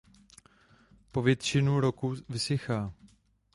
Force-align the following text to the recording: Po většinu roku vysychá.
Po 1.11 1.21
většinu 1.21 1.79
roku 1.79 2.13
vysychá. 2.29 2.93